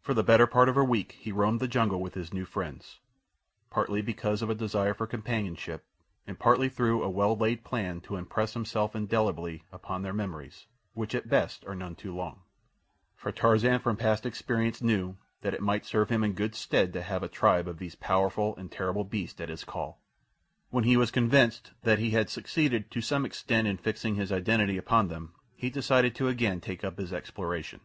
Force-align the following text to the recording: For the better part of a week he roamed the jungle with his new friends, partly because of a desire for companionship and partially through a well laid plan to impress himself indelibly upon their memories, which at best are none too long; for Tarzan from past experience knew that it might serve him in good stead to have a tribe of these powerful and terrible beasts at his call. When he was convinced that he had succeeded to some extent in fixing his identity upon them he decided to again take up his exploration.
For 0.00 0.14
the 0.14 0.22
better 0.22 0.46
part 0.46 0.68
of 0.68 0.76
a 0.76 0.84
week 0.84 1.16
he 1.18 1.32
roamed 1.32 1.58
the 1.58 1.66
jungle 1.66 2.00
with 2.00 2.14
his 2.14 2.32
new 2.32 2.44
friends, 2.44 3.00
partly 3.68 4.00
because 4.00 4.40
of 4.40 4.48
a 4.48 4.54
desire 4.54 4.94
for 4.94 5.08
companionship 5.08 5.84
and 6.24 6.38
partially 6.38 6.68
through 6.68 7.02
a 7.02 7.10
well 7.10 7.36
laid 7.36 7.64
plan 7.64 8.00
to 8.02 8.14
impress 8.14 8.54
himself 8.54 8.94
indelibly 8.94 9.64
upon 9.72 10.02
their 10.02 10.12
memories, 10.12 10.68
which 10.94 11.16
at 11.16 11.28
best 11.28 11.64
are 11.66 11.74
none 11.74 11.96
too 11.96 12.14
long; 12.14 12.42
for 13.16 13.32
Tarzan 13.32 13.80
from 13.80 13.96
past 13.96 14.24
experience 14.24 14.80
knew 14.80 15.16
that 15.40 15.52
it 15.52 15.60
might 15.60 15.84
serve 15.84 16.10
him 16.10 16.22
in 16.22 16.34
good 16.34 16.54
stead 16.54 16.92
to 16.92 17.02
have 17.02 17.24
a 17.24 17.28
tribe 17.28 17.66
of 17.66 17.78
these 17.78 17.96
powerful 17.96 18.54
and 18.54 18.70
terrible 18.70 19.02
beasts 19.02 19.40
at 19.40 19.48
his 19.48 19.64
call. 19.64 20.00
When 20.70 20.84
he 20.84 20.96
was 20.96 21.10
convinced 21.10 21.72
that 21.82 21.98
he 21.98 22.10
had 22.10 22.30
succeeded 22.30 22.88
to 22.92 23.00
some 23.00 23.26
extent 23.26 23.66
in 23.66 23.78
fixing 23.78 24.14
his 24.14 24.30
identity 24.30 24.76
upon 24.76 25.08
them 25.08 25.32
he 25.56 25.70
decided 25.70 26.14
to 26.14 26.28
again 26.28 26.60
take 26.60 26.84
up 26.84 26.98
his 26.98 27.12
exploration. 27.12 27.80